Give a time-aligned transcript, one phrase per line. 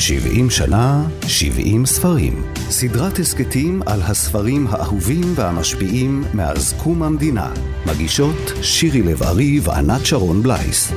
[0.00, 2.42] 70 שנה, 70 ספרים.
[2.70, 7.52] סדרת הסכתים על הספרים האהובים והמשפיעים מאז קום המדינה.
[7.86, 10.92] מגישות שירי לב-ארי וענת שרון בלייס.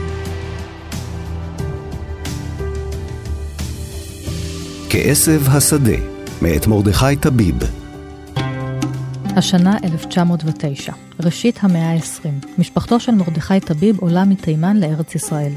[4.89, 5.97] כעשב השדה,
[6.41, 7.55] מאת מרדכי טביב.
[9.35, 12.47] השנה 1909, ראשית המאה ה-20.
[12.57, 15.53] משפחתו של מרדכי טביב עולה מתימן לארץ ישראל.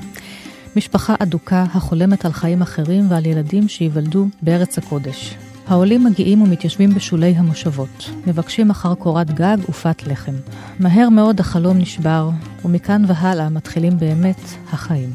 [0.77, 5.35] משפחה אדוקה החולמת על חיים אחרים ועל ילדים שייוולדו בארץ הקודש.
[5.67, 10.33] העולים מגיעים ומתיישבים בשולי המושבות, מבקשים אחר קורת גג ופת לחם.
[10.79, 12.31] מהר מאוד החלום נשבר,
[12.65, 14.41] ומכאן והלאה מתחילים באמת
[14.73, 15.13] החיים.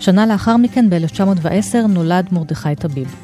[0.00, 3.14] שנה לאחר מכן, ב-1910, נולד מרדכי טביב.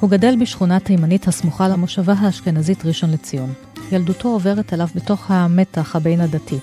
[0.00, 3.52] הוא גדל בשכונה תימנית הסמוכה למושבה האשכנזית ראשון לציון.
[3.92, 6.58] ילדותו עוברת אליו בתוך המתח הבין הדתי.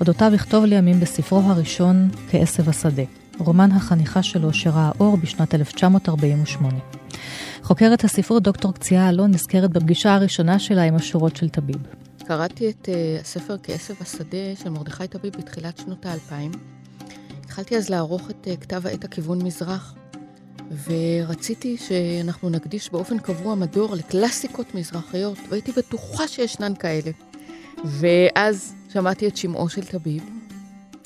[0.00, 3.23] אודותיו יכתוב לימים בספרו הראשון, כעשב השדה.
[3.38, 6.78] רומן החניכה שלו שראה אור בשנת 1948.
[7.62, 11.76] חוקרת הספרות דוקטור קציעה אלון נזכרת בפגישה הראשונה שלה עם השורות של טביב.
[12.26, 16.50] קראתי את uh, הספר כעשב השדה של מרדכי טביב בתחילת שנות האלפיים.
[17.44, 19.94] התחלתי אז לערוך את uh, כתב העת הכיוון מזרח,
[20.84, 27.10] ורציתי שאנחנו נקדיש באופן קבוע מדור לקלאסיקות מזרחיות, והייתי בטוחה שישנן כאלה.
[27.84, 30.22] ואז שמעתי את שמעו של טביב,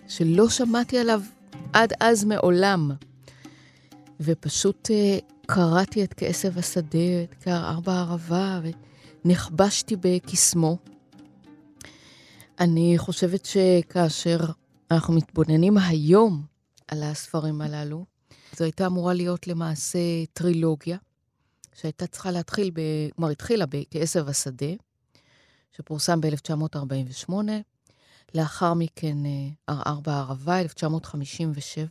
[0.08, 1.20] שלא שמעתי עליו
[1.72, 2.90] עד אז מעולם.
[4.20, 8.60] ופשוט uh, קראתי את כעשב השדה, את קער בערבה,
[9.24, 10.78] ונכבשתי בקסמו.
[12.60, 14.38] אני חושבת שכאשר
[14.90, 16.42] אנחנו מתבוננים היום
[16.88, 18.04] על הספרים הללו,
[18.56, 19.98] זו הייתה אמורה להיות למעשה
[20.32, 20.98] טרילוגיה,
[21.74, 22.80] שהייתה צריכה להתחיל, ב...
[23.16, 24.72] כלומר התחילה בכעשב השדה,
[25.76, 27.32] שפורסם ב-1948,
[28.34, 29.16] לאחר מכן
[29.66, 31.86] ערער אה, בערבה, 1957,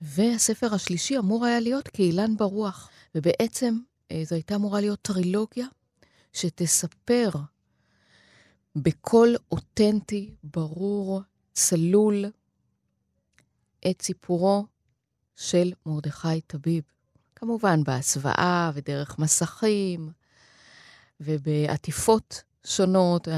[0.00, 3.78] והספר השלישי אמור היה להיות כאילן ברוח, ובעצם
[4.12, 5.66] אה, זו הייתה אמורה להיות טרילוגיה
[6.32, 7.30] שתספר
[8.76, 11.20] בקול אותנטי, ברור,
[11.52, 12.24] צלול,
[13.90, 14.66] את סיפורו
[15.36, 16.82] של מרדכי טביב.
[17.36, 20.10] כמובן בהסוואה ודרך מסכים
[21.20, 23.28] ובעטיפות שונות,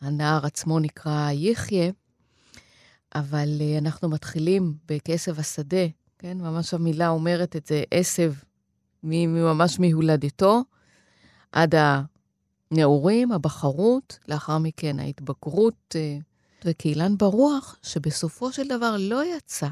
[0.00, 1.90] הנער עצמו נקרא יחיה,
[3.14, 5.86] אבל אה, אנחנו מתחילים בכסף השדה,
[6.18, 6.38] כן?
[6.40, 8.32] ממש המילה אומרת את זה, עשב
[9.02, 10.62] ממש מהולדתו,
[11.52, 11.74] עד
[12.72, 16.18] הנעורים, הבחרות, לאחר מכן ההתבגרות, אה,
[16.64, 19.68] וקהילן ברוח, שבסופו של דבר לא יצא,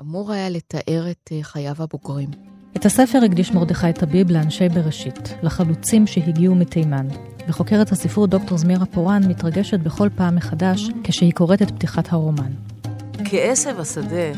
[0.00, 2.30] אמור היה לתאר את אה, חייו הבוגרים.
[2.76, 7.08] את הספר הקדיש מרדכי טביב לאנשי בראשית, לחלוצים שהגיעו מתימן,
[7.50, 12.52] וחוקרת הספרות דוקטור זמירה פורן מתרגשת בכל פעם מחדש כשהיא קוראת את פתיחת הרומן.
[13.24, 14.32] כעשב השדה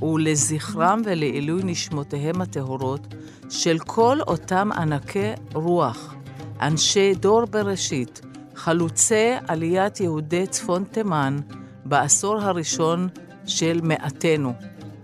[0.00, 3.14] הוא לזכרם ולעילוי נשמותיהם הטהורות
[3.50, 6.14] של כל אותם ענקי רוח,
[6.60, 8.20] אנשי דור בראשית,
[8.54, 11.38] חלוצי עליית יהודי צפון תימן
[11.84, 13.08] בעשור הראשון
[13.46, 14.52] של מעתנו,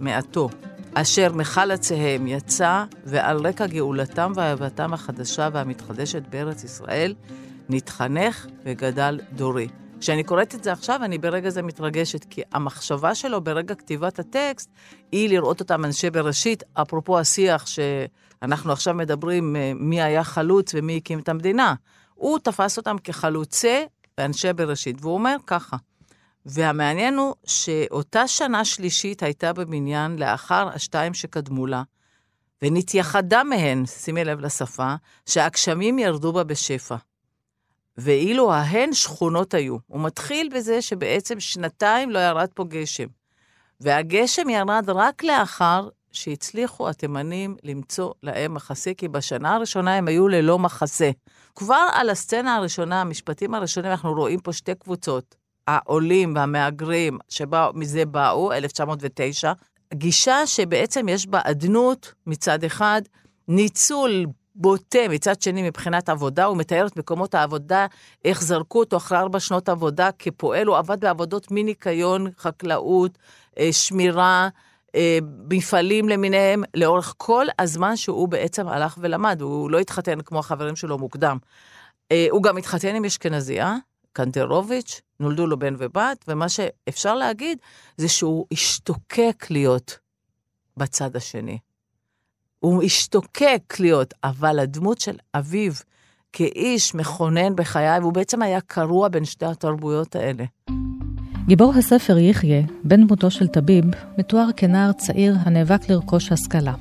[0.00, 0.48] מעתו.
[0.94, 7.14] אשר מחלציהם יצא, ועל רקע גאולתם ואהבתם החדשה והמתחדשת בארץ ישראל,
[7.68, 9.68] נתחנך וגדל דורי.
[10.00, 14.70] כשאני קוראת את זה עכשיו, אני ברגע זה מתרגשת, כי המחשבה שלו ברגע כתיבת הטקסט,
[15.12, 20.96] היא לראות אותם אנשי בראשית, אפרופו השיח שאנחנו עכשיו מדברים, אה, מי היה חלוץ ומי
[20.96, 21.74] הקים את המדינה.
[22.14, 23.86] הוא תפס אותם כחלוצי
[24.18, 25.76] ואנשי בראשית, והוא אומר ככה,
[26.46, 31.82] והמעניין הוא שאותה שנה שלישית הייתה בבניין לאחר השתיים שקדמו לה,
[32.62, 34.94] ונתייחדה מהן, שימי לב לשפה,
[35.26, 36.96] שהגשמים ירדו בה בשפע.
[37.98, 39.76] ואילו ההן שכונות היו.
[39.86, 43.06] הוא מתחיל בזה שבעצם שנתיים לא ירד פה גשם.
[43.81, 50.59] והגשם ירד רק לאחר שהצליחו התימנים למצוא להם מחסה, כי בשנה הראשונה הם היו ללא
[50.59, 51.10] מחסה.
[51.56, 55.36] כבר על הסצנה הראשונה, המשפטים הראשונים, אנחנו רואים פה שתי קבוצות.
[55.66, 59.53] העולים והמהגרים שמזה באו, 1909,
[59.94, 63.03] גישה שבעצם יש בה אדנות מצד אחד,
[63.48, 64.27] ניצול
[64.60, 67.87] בוטה מצד שני מבחינת עבודה, הוא מתאר את מקומות העבודה,
[68.25, 73.19] איך זרקו אותו אחרי ארבע שנות עבודה כפועל, הוא עבד בעבודות מניקיון, חקלאות,
[73.59, 74.49] אה, שמירה,
[74.95, 75.19] אה,
[75.51, 80.99] מפעלים למיניהם, לאורך כל הזמן שהוא בעצם הלך ולמד, הוא לא התחתן כמו החברים שלו
[80.99, 81.39] מוקדם.
[82.13, 83.77] אה, הוא גם התחתן עם אשכנזייה,
[84.13, 87.59] קנטרוביץ', נולדו לו בן ובת, ומה שאפשר להגיד
[87.97, 89.99] זה שהוא השתוקק להיות
[90.77, 91.59] בצד השני.
[92.60, 95.72] הוא השתוקק להיות, אבל הדמות של אביו
[96.33, 100.45] כאיש מכונן בחיי, והוא בעצם היה קרוע בין שתי התרבויות האלה.
[101.47, 103.84] גיבור הספר יחיה, בן דמותו של טביב,
[104.19, 106.75] מתואר כנער צעיר הנאבק לרכוש השכלה.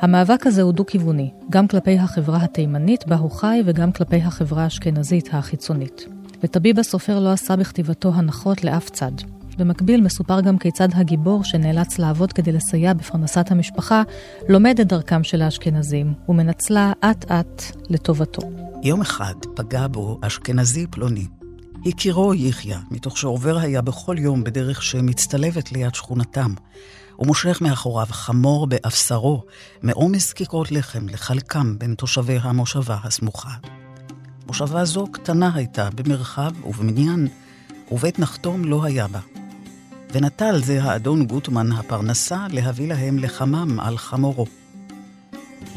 [0.00, 5.28] המאבק הזה הוא דו-כיווני, גם כלפי החברה התימנית בה הוא חי וגם כלפי החברה האשכנזית
[5.34, 6.06] החיצונית.
[6.42, 9.12] וטביב הסופר לא עשה בכתיבתו הנחות לאף צד.
[9.58, 14.02] במקביל מסופר גם כיצד הגיבור שנאלץ לעבוד כדי לסייע בפרנסת המשפחה,
[14.48, 18.42] לומד את דרכם של האשכנזים, ומנצלה אט-אט לטובתו.
[18.82, 21.26] יום אחד פגע בו אשכנזי פלוני.
[21.86, 26.54] הכירו יחיא, מתוך שעובר היה בכל יום בדרך שמצטלבת ליד שכונתם.
[27.16, 29.42] הוא מושך מאחוריו חמור באפסרו,
[29.82, 33.50] מעומס כיכרות לחם לחלקם בין תושבי המושבה הסמוכה.
[34.46, 37.28] מושבה זו קטנה הייתה במרחב ובמניין,
[37.90, 39.37] ובית נחתום לא היה בה.
[40.12, 44.46] ונטל זה האדון גוטמן הפרנסה להביא להם לחמם על חמורו.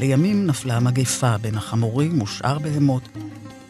[0.00, 3.08] לימים נפלה מגפה בין החמורים ושאר בהמות.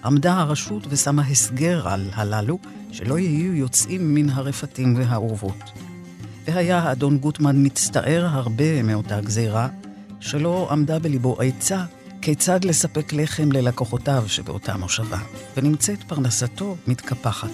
[0.05, 2.59] עמדה הרשות ושמה הסגר על הללו,
[2.93, 5.73] שלא יהיו יוצאים מן הרפתים והאורבות.
[6.47, 9.69] והיה האדון גוטמן מצטער הרבה מאותה גזירה,
[10.21, 11.85] שלא עמדה בליבו עצה
[12.23, 15.19] כיצד לספק לחם ללקוחותיו שבאותה מושבה,
[15.57, 17.51] ונמצאת פרנסתו מתקפחת.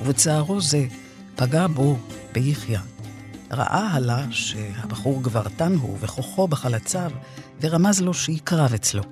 [0.00, 0.86] ובצערו זה
[1.36, 1.98] פגע בו,
[2.32, 2.78] ביחיא.
[3.50, 7.10] ראה הלה שהבחור גברתן הוא וכוחו בחלציו,
[7.60, 9.02] ורמז לו שיקרב אצלו.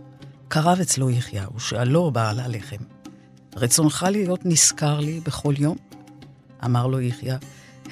[0.49, 2.77] קרב אצלו יחיא, ושאלו בעל הלחם,
[3.57, 5.77] רצונך להיות נשכר לי בכל יום?
[6.65, 7.35] אמר לו יחיא,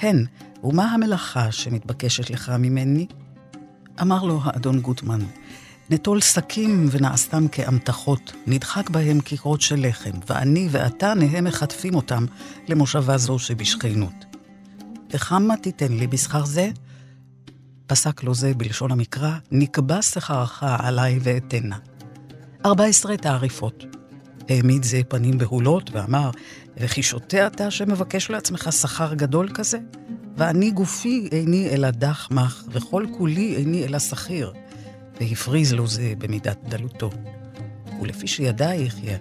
[0.00, 0.25] הן,
[0.64, 3.06] ומה המלאכה שמתבקשת לך ממני?
[4.00, 5.20] אמר לו האדון גוטמן,
[5.90, 12.26] נטול שקים ונעשתם כאמתחות, נדחק בהם כיכרות של לחם, ואני ואתה נהיה מחטפים אותם
[12.69, 14.25] למושבה זו שבשכנות.
[15.11, 16.70] וכמה תיתן לי בשכר זה?
[17.87, 21.76] פסק לו זה בלשון המקרא, נקבע שכרך עליי ואתנה.
[22.64, 23.84] ארבע עשרה תעריפות.
[24.49, 26.31] העמיד זה פנים בהולות ואמר,
[26.76, 29.79] וכי שותה אתה שמבקש לעצמך שכר גדול כזה?
[30.37, 34.52] ואני גופי איני אלא דח מח, וכל כולי איני אלא שכיר.
[35.22, 37.10] והפריז לו זה במידת דלותו.
[38.00, 39.16] ולפי שידע יחיה,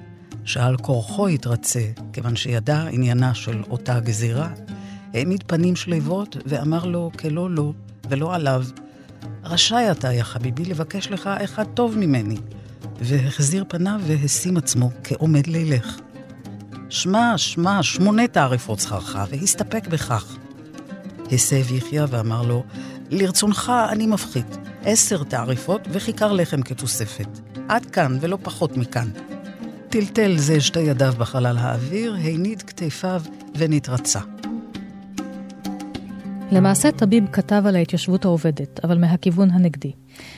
[0.45, 4.49] שעל כורחו יתרצה, כיוון שידע עניינה של אותה גזירה,
[5.13, 7.73] העמיד פנים שלוות ואמר לו כלא לו
[8.09, 8.63] ולא עליו,
[9.43, 12.37] רשאי אתה, יא חביבי, לבקש לך אחד טוב ממני.
[12.99, 15.99] והחזיר פניו והשים עצמו כעומד לילך.
[16.89, 20.37] שמע, שמע, שמונה תעריפות שכרך, והסתפק בכך.
[21.31, 22.63] הסב יחיא ואמר לו,
[23.09, 27.27] לרצונך אני מפחית, עשר תעריפות וכיכר לחם כתוספת.
[27.69, 29.09] עד כאן ולא פחות מכאן.
[29.89, 33.21] טלטל זה שתי ידיו בחלל האוויר, הניד כתפיו
[33.55, 34.19] ונתרצה.
[36.51, 39.91] למעשה טביב כתב על ההתיישבות העובדת, אבל מהכיוון הנגדי.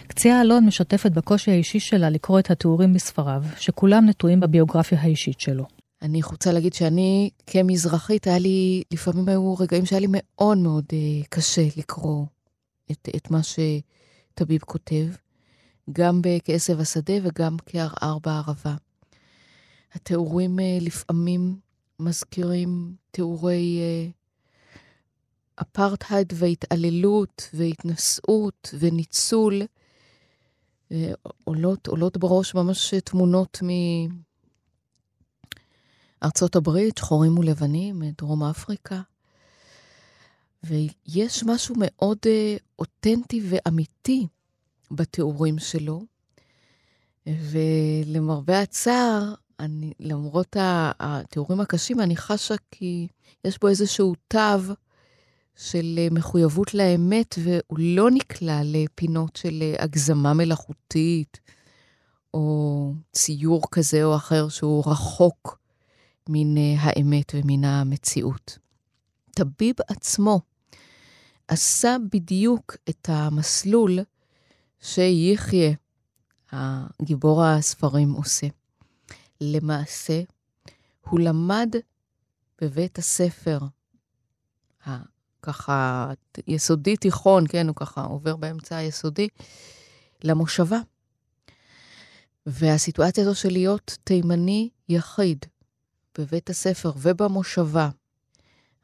[0.07, 5.65] קציעה אלון משתפת בקושי האישי שלה לקרוא את התיאורים בספריו, שכולם נטועים בביוגרפיה האישית שלו.
[6.01, 11.27] אני רוצה להגיד שאני כמזרחית, היה לי, לפעמים היו רגעים שהיה לי מאוד מאוד uh,
[11.29, 12.25] קשה לקרוא
[12.91, 13.43] את, את מה
[14.33, 15.07] שטביב כותב,
[15.91, 18.75] גם בכעשב השדה וגם כערער בערבה.
[19.93, 21.59] התיאורים uh, לפעמים
[21.99, 24.81] מזכירים תיאורי uh,
[25.61, 29.61] אפרטהייד והתעללות והתנשאות וניצול.
[31.43, 33.69] עולות, עולות בראש ממש תמונות מ...
[36.23, 39.01] ארצות הברית, שחורים ולבנים, דרום אפריקה.
[40.63, 44.27] ויש משהו מאוד uh, אותנטי ואמיתי
[44.91, 46.01] בתיאורים שלו,
[47.27, 50.55] ולמרבה הצער, אני, למרות
[50.99, 53.07] התיאורים הקשים, אני חשה כי
[53.45, 54.39] יש בו איזשהו תו
[55.55, 61.39] של אה, מחויבות לאמת, והוא לא נקלע לפינות של אה, הגזמה מלאכותית,
[62.33, 65.59] או ציור כזה או אחר שהוא רחוק
[66.29, 68.57] מן האמת ומן המציאות.
[69.31, 70.41] טביב עצמו
[71.53, 73.99] עשה בדיוק את המסלול
[74.81, 75.73] שיחיה,
[76.51, 78.47] הגיבור הספרים, עושה.
[79.41, 80.21] למעשה,
[81.09, 81.75] הוא למד
[82.61, 83.59] בבית הספר,
[85.41, 86.09] ככה
[86.47, 89.27] יסודי תיכון, כן, הוא ככה עובר באמצע היסודי,
[90.23, 90.79] למושבה.
[92.45, 95.45] והסיטואציה הזו של להיות תימני יחיד,
[96.17, 97.89] בבית הספר ובמושבה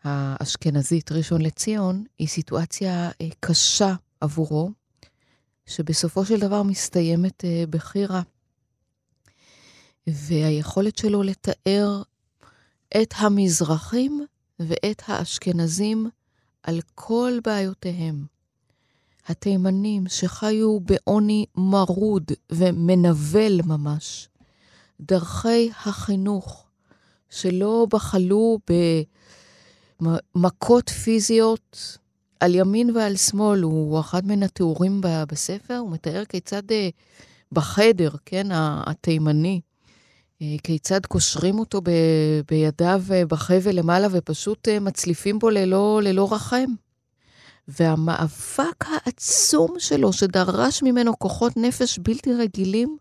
[0.04, 4.72] האשכנזית ראשון לציון, היא סיטואציה אה, קשה עבורו,
[5.66, 8.22] שבסופו של דבר מסתיימת אה, בחירה.
[10.08, 12.02] והיכולת שלו לתאר
[13.02, 14.26] את המזרחים
[14.60, 16.10] ואת האשכנזים
[16.64, 18.26] על כל בעיותיהם.
[19.28, 24.30] התימנים שחיו בעוני מרוד ומנבל ממש,
[25.02, 26.66] דרכי החינוך
[27.30, 28.60] שלא בחלו
[30.02, 31.98] במכות פיזיות
[32.40, 36.64] על ימין ועל שמאל, הוא אחד מן התיאורים בספר, הוא מתאר כיצד
[37.52, 39.62] בחדר, כן, התימני,
[40.64, 41.82] כיצד קושרים אותו
[42.48, 46.66] בידיו בחבל למעלה ופשוט מצליפים בו ללא, ללא רחם.
[47.68, 52.98] והמאבק העצום שלו, שדרש ממנו כוחות נפש בלתי רגילים,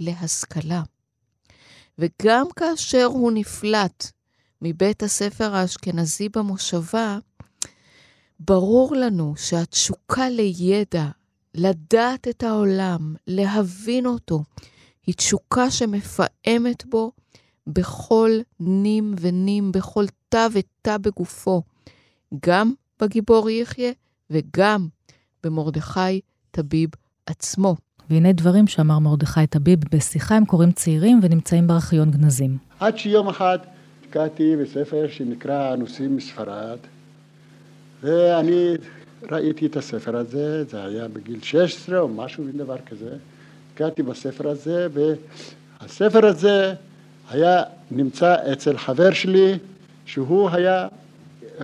[0.00, 0.82] להשכלה.
[1.98, 4.10] וגם כאשר הוא נפלט
[4.64, 7.18] מבית הספר האשכנזי במושבה,
[8.40, 11.06] ברור לנו שהתשוקה לידע,
[11.54, 14.42] לדעת את העולם, להבין אותו,
[15.06, 17.12] היא תשוקה שמפעמת בו
[17.66, 21.62] בכל נים ונים, בכל תא ותא בגופו,
[22.46, 23.92] גם בגיבור יחיה
[24.30, 24.88] וגם
[25.44, 26.90] במרדכי טביב
[27.26, 27.76] עצמו.
[28.10, 32.58] והנה דברים שאמר מרדכי טביב בשיחה עם קוראים צעירים ונמצאים בארכיון גנזים.
[32.80, 33.58] עד שיום אחד
[34.12, 36.78] קראתי בספר שנקרא הנוסעים מספרד,
[38.02, 38.74] ואני
[39.30, 43.10] ראיתי את הספר הזה, זה היה בגיל 16 או משהו, דבר כזה.
[43.74, 46.74] קראתי בספר הזה, והספר הזה
[47.30, 49.58] היה נמצא אצל חבר שלי,
[50.06, 50.88] שהוא היה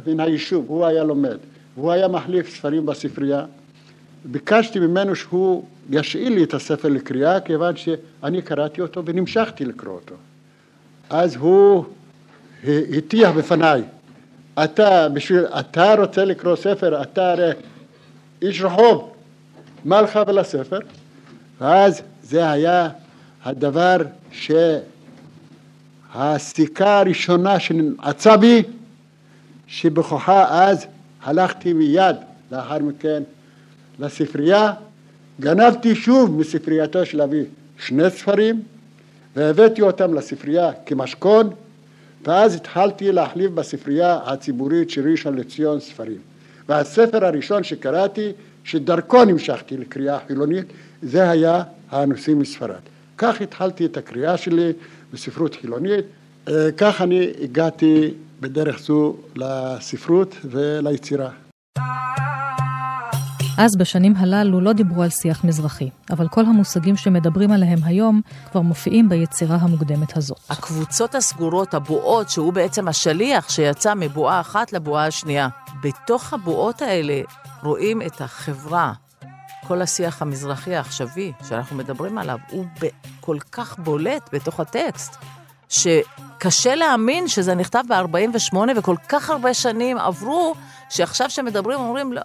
[0.06, 1.36] מן היישוב, הוא היה לומד,
[1.74, 3.44] והוא היה מחליף ספרים בספרייה.
[4.24, 10.14] ביקשתי ממנו שהוא ישאיל לי את הספר לקריאה, כיוון שאני קראתי אותו ונמשכתי לקרוא אותו.
[11.10, 11.84] אז הוא
[12.66, 13.82] הטיח בפניי,
[14.64, 17.50] אתה, בשביל, אתה רוצה לקרוא ספר, אתה הרי
[18.42, 19.12] איש רחוב,
[19.84, 20.78] מה לך ולספר?
[21.60, 22.88] ואז זה היה
[23.44, 23.96] הדבר
[26.12, 28.62] שהסיכה הראשונה שנעצה בי,
[29.66, 30.86] שבכוחה אז
[31.22, 32.16] הלכתי מיד
[32.52, 33.22] לאחר מכן
[33.98, 34.72] לספרייה,
[35.40, 37.42] גנבתי שוב מספרייתו של אבי
[37.78, 38.62] שני ספרים
[39.36, 41.50] והבאתי אותם לספרייה כמשכון
[42.24, 46.18] ואז התחלתי להחליף בספרייה הציבורית של ראשון לציון ספרים
[46.68, 48.32] והספר הראשון שקראתי
[48.64, 50.66] שדרכו נמשכתי לקריאה חילונית
[51.02, 52.80] זה היה הנושאים מספרד.
[53.18, 54.72] כך התחלתי את הקריאה שלי
[55.12, 56.04] בספרות חילונית,
[56.48, 61.30] אה, כך אני הגעתי בדרך זו לספרות וליצירה.
[63.60, 68.60] אז בשנים הללו לא דיברו על שיח מזרחי, אבל כל המושגים שמדברים עליהם היום כבר
[68.60, 70.38] מופיעים ביצירה המוקדמת הזאת.
[70.50, 75.48] הקבוצות הסגורות, הבועות, שהוא בעצם השליח שיצא מבועה אחת לבועה השנייה.
[75.82, 77.20] בתוך הבועות האלה
[77.62, 78.92] רואים את החברה,
[79.68, 82.64] כל השיח המזרחי העכשווי שאנחנו מדברים עליו, הוא
[83.20, 85.16] כל כך בולט בתוך הטקסט,
[85.68, 90.54] שקשה להאמין שזה נכתב ב-48 וכל כך הרבה שנים עברו,
[90.90, 92.22] שעכשיו שמדברים אומרים, לא,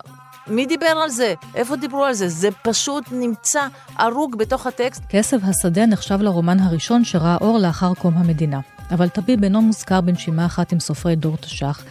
[0.48, 1.34] מי דיבר על זה?
[1.56, 2.30] איפה דיברו על זה?
[2.30, 5.04] זה פשוט נמצא הרוג בתוך הטקסט.
[5.10, 8.60] כסף השדה נחשב לרומן הראשון שראה אור לאחר קום המדינה.
[8.92, 11.84] אבל טביב אינו מוזכר בנשימה אחת עם סופרי דור תש"ח,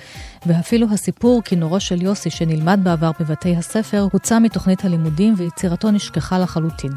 [0.46, 6.92] ואפילו הסיפור כינורו של יוסי שנלמד בעבר בבתי הספר הוצא מתוכנית הלימודים ויצירתו נשכחה לחלוטין.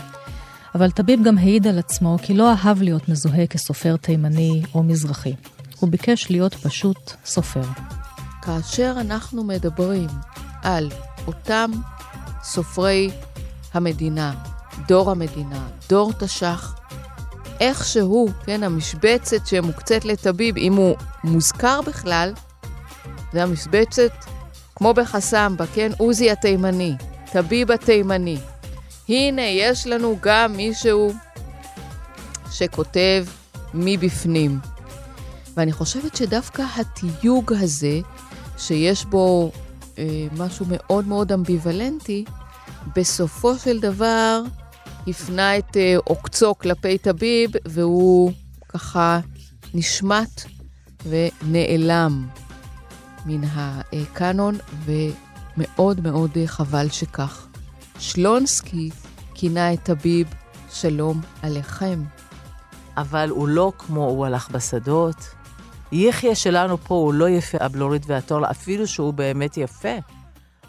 [0.75, 5.33] אבל טביב גם העיד על עצמו כי לא אהב להיות מזוהה כסופר תימני או מזרחי.
[5.79, 7.63] הוא ביקש להיות פשוט סופר.
[8.41, 10.07] כאשר אנחנו מדברים
[10.63, 10.89] על
[11.27, 11.71] אותם
[12.43, 13.11] סופרי
[13.73, 14.33] המדינה,
[14.87, 16.75] דור המדינה, דור תש"ח,
[17.59, 22.33] איכשהו, כן, המשבצת שמוקצית לטביב, אם הוא מוזכר בכלל,
[23.33, 24.11] זה המשבצת,
[24.75, 26.95] כמו בחסמבה, כן, עוזי התימני,
[27.31, 28.37] טביב התימני.
[29.09, 31.13] הנה, יש לנו גם מישהו
[32.51, 33.25] שכותב
[33.73, 34.59] מבפנים.
[35.57, 37.99] ואני חושבת שדווקא התיוג הזה,
[38.57, 39.51] שיש בו
[40.37, 42.25] משהו מאוד מאוד אמביוולנטי,
[42.95, 44.41] בסופו של דבר
[45.07, 48.31] הפנה את אה, עוקצו כלפי טביב, והוא
[48.69, 49.19] ככה
[49.73, 50.41] נשמט
[51.09, 52.27] ונעלם
[53.25, 57.47] מן הקאנון, ומאוד מאוד חבל שכך.
[57.99, 58.89] שלונסקי
[59.33, 60.27] כינה את טביב
[60.71, 62.03] שלום עליכם.
[62.97, 65.34] אבל הוא לא כמו הוא הלך בשדות.
[65.97, 69.95] יחיא שלנו פה הוא לא יפה הבלורית והתור, אפילו שהוא באמת יפה.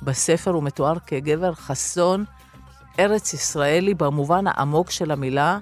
[0.02, 2.24] בספר הוא מתואר כגבר חסון,
[2.98, 5.58] ארץ ישראלי במובן העמוק של המילה,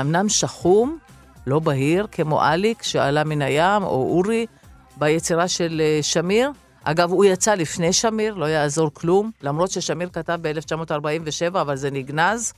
[0.00, 0.98] אמנם שחום,
[1.46, 4.46] לא בהיר, כמו אליק שעלה מן הים, או אורי
[4.96, 6.50] ביצירה של אה, שמיר.
[6.84, 12.52] אגב, הוא יצא לפני שמיר, לא יעזור כלום, למרות ששמיר כתב ב-1947, אבל זה נגנז.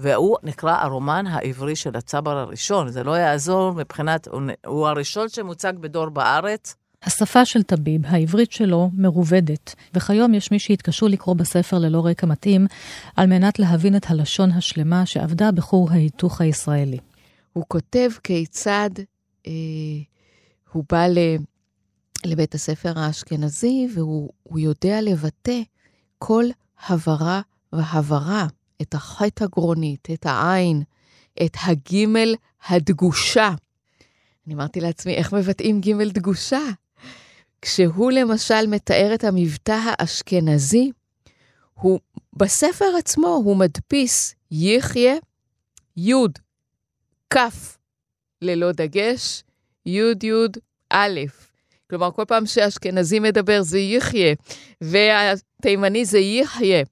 [0.00, 2.88] והוא נקרא הרומן העברי של הצבר הראשון.
[2.88, 4.28] זה לא יעזור מבחינת,
[4.66, 6.74] הוא הראשון שמוצג בדור בארץ.
[7.02, 12.66] השפה של טביב, העברית שלו, מרובדת, וכיום יש מי שהתקשו לקרוא בספר ללא רקע מתאים,
[13.16, 16.98] על מנת להבין את הלשון השלמה שאבדה בכור ההיתוך הישראלי.
[17.52, 18.90] הוא כותב כיצד
[19.46, 19.52] אה,
[20.72, 21.18] הוא בא ל,
[22.26, 25.60] לבית הספר האשכנזי, והוא יודע לבטא
[26.18, 26.44] כל
[26.88, 27.40] הברה
[27.72, 28.46] והברה,
[28.82, 30.82] את החטא הגרונית, את העין,
[31.44, 32.34] את הגימל
[32.68, 33.50] הדגושה.
[34.46, 36.60] אני אמרתי לעצמי, איך מבטאים גימל דגושה?
[37.62, 40.92] כשהוא למשל מתאר את המבטא האשכנזי,
[41.74, 42.00] הוא,
[42.32, 45.14] בספר עצמו הוא מדפיס יחיה,
[45.96, 46.38] יוד,
[47.30, 47.78] כף,
[48.42, 49.42] ללא דגש,
[49.86, 50.56] יוד יוד
[50.90, 51.20] א'.
[51.90, 54.34] כלומר, כל פעם שאשכנזי מדבר זה יחיה,
[54.80, 56.82] והתימני זה יחיה.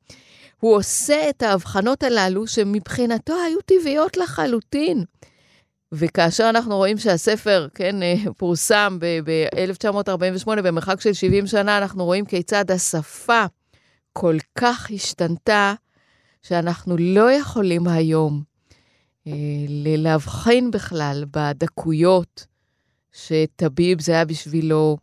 [0.62, 5.04] הוא עושה את ההבחנות הללו שמבחינתו היו טבעיות לחלוטין.
[5.92, 12.70] וכאשר אנחנו רואים שהספר, כן, אה, פורסם ב-1948, במרחק של 70 שנה, אנחנו רואים כיצד
[12.70, 13.44] השפה
[14.12, 15.74] כל כך השתנתה,
[16.42, 18.42] שאנחנו לא יכולים היום
[19.26, 19.32] אה,
[19.96, 22.46] להבחין בכלל בדקויות
[23.12, 24.96] שטביב זה היה בשבילו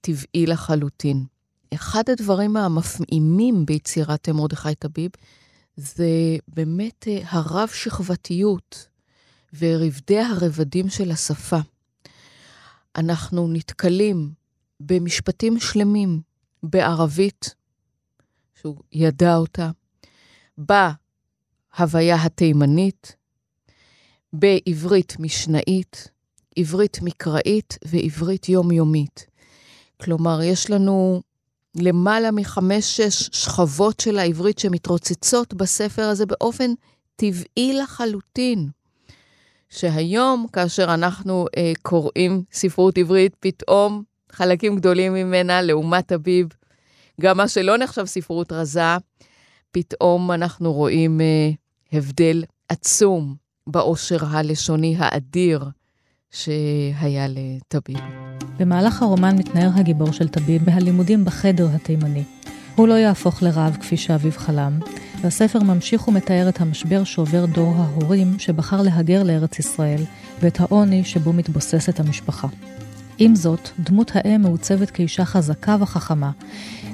[0.00, 1.24] טבעי לחלוטין.
[1.74, 5.10] אחד הדברים המפעימים ביצירת מרדכי טביב
[5.76, 8.88] זה באמת אה, הרב-שכבתיות
[9.58, 11.58] ורבדי הרבדים של השפה.
[12.96, 14.32] אנחנו נתקלים
[14.80, 16.20] במשפטים שלמים
[16.62, 17.54] בערבית,
[18.54, 19.70] שהוא ידע אותה,
[20.58, 23.16] בהוויה התימנית,
[24.32, 26.08] בעברית משנאית,
[26.56, 29.26] עברית מקראית ועברית יומיומית.
[30.00, 31.22] כלומר, יש לנו
[31.76, 36.70] למעלה מחמש-שש שכבות של העברית שמתרוצצות בספר הזה באופן
[37.16, 38.68] טבעי לחלוטין.
[39.68, 46.48] שהיום, כאשר אנחנו אה, קוראים ספרות עברית, פתאום חלקים גדולים ממנה, לעומת אביב,
[47.20, 48.96] גם מה שלא נחשב ספרות רזה,
[49.70, 51.50] פתאום אנחנו רואים אה,
[51.92, 53.34] הבדל עצום
[53.66, 55.64] באושר הלשוני האדיר
[56.30, 57.98] שהיה לטביב.
[58.58, 62.24] במהלך הרומן מתנער הגיבור של טביב מהלימודים בחדר התימני.
[62.74, 64.78] הוא לא יהפוך לרב כפי שאביו חלם,
[65.20, 70.02] והספר ממשיך ומתאר את המשבר שעובר דור ההורים שבחר להגר לארץ ישראל,
[70.40, 72.48] ואת העוני שבו מתבוססת המשפחה.
[73.18, 76.30] עם זאת, דמות האם מעוצבת כאישה חזקה וחכמה,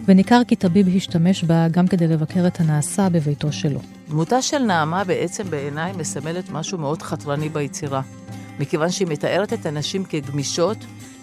[0.04, 3.80] וניכר כי טביב השתמש בה גם כדי לבקר את הנעשה בביתו שלו.
[4.08, 8.00] דמותה של נעמה בעצם בעיניי מסמלת משהו מאוד חתרני ביצירה.
[8.58, 10.78] מכיוון שהיא מתארת את הנשים כגמישות,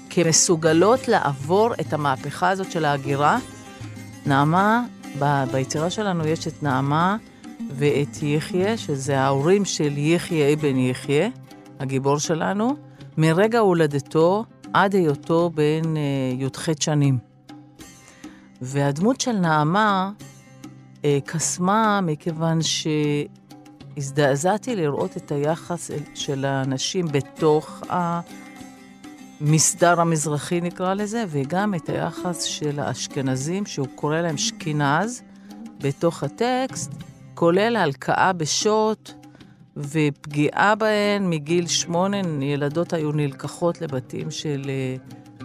[0.10, 3.38] כמסוגלות לעבור את המהפכה הזאת של ההגירה.
[4.26, 4.86] נעמה,
[5.20, 7.18] ב- ביצירה שלנו יש את נעמה
[7.70, 11.30] ואת יחיה, שזה ההורים של יחיה אבן יחיה,
[11.80, 12.76] הגיבור שלנו,
[13.18, 16.02] מרגע הולדתו עד היותו בן אה,
[16.40, 17.18] י"ח שנים.
[18.62, 20.12] והדמות של נעמה
[21.06, 22.88] אה, קסמה מכיוון ש...
[23.98, 27.84] הזדעזעתי לראות את היחס של האנשים בתוך
[29.42, 35.24] המסדר המזרחי, נקרא לזה, וגם את היחס של האשכנזים, שהוא קורא להם שכינז,
[35.80, 36.92] בתוך הטקסט,
[37.34, 39.12] כולל הלקאה בשוט
[39.78, 42.18] ופגיעה בהן מגיל שמונה.
[42.42, 44.96] ילדות היו נלקחות לבתים של אה,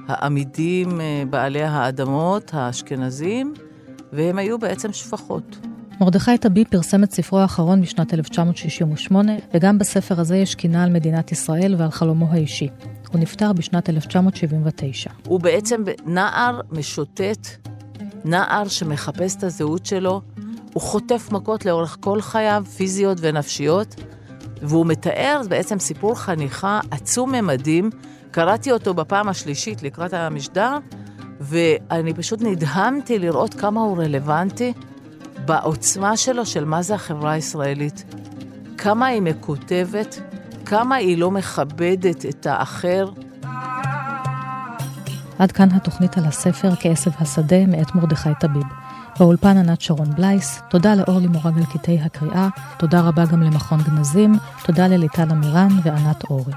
[0.09, 3.55] העמידים, אה, בעלי האדמות, האשכנזים,
[4.13, 5.68] והם היו בעצם שפחות.
[6.01, 11.33] מרדכי טבי פרסם את ספרו האחרון בשנת 1968, וגם בספר הזה יש קינה על מדינת
[11.33, 12.69] ישראל ועל חלומו האישי.
[13.13, 15.11] הוא נפטר בשנת 1979.
[15.27, 17.49] הוא בעצם נער משוטט,
[18.25, 20.21] נער שמחפש את הזהות שלו.
[20.73, 23.95] הוא חוטף מכות לאורך כל חייו, פיזיות ונפשיות,
[24.63, 27.91] והוא מתאר בעצם סיפור חניכה עצום ממדים.
[28.31, 30.79] קראתי אותו בפעם השלישית לקראת המשדר,
[31.41, 34.73] ואני פשוט נדהמתי לראות כמה הוא רלוונטי.
[35.49, 38.05] בעוצמה שלו של מה זה החברה הישראלית.
[38.79, 40.21] כמה היא מקוטבת,
[40.65, 43.09] כמה היא לא מכבדת את האחר.
[45.39, 48.65] עד כאן התוכנית על הספר כעשב השדה מאת מרדכי טביב.
[49.19, 54.35] באולפן ענת שרון בלייס, תודה לאורלי מורג על קטעי הקריאה, תודה רבה גם למכון גנזים,
[54.65, 56.53] תודה לליטל אמירן וענת אורי.